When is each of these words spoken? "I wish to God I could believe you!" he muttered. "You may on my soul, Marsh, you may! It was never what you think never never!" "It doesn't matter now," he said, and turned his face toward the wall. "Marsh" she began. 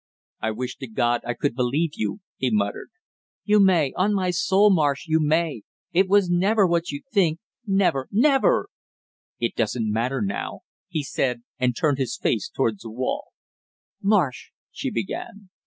"I 0.41 0.49
wish 0.49 0.77
to 0.77 0.87
God 0.87 1.21
I 1.27 1.35
could 1.35 1.53
believe 1.53 1.91
you!" 1.93 2.21
he 2.37 2.49
muttered. 2.49 2.89
"You 3.43 3.59
may 3.59 3.93
on 3.95 4.15
my 4.15 4.31
soul, 4.31 4.71
Marsh, 4.71 5.05
you 5.07 5.19
may! 5.19 5.61
It 5.93 6.09
was 6.09 6.27
never 6.27 6.65
what 6.65 6.89
you 6.89 7.03
think 7.13 7.37
never 7.67 8.07
never!" 8.09 8.69
"It 9.39 9.53
doesn't 9.55 9.93
matter 9.93 10.19
now," 10.23 10.61
he 10.89 11.03
said, 11.03 11.43
and 11.59 11.77
turned 11.77 11.99
his 11.99 12.17
face 12.17 12.49
toward 12.49 12.79
the 12.81 12.89
wall. 12.89 13.25
"Marsh" 14.01 14.49
she 14.71 14.89
began. 14.89 15.51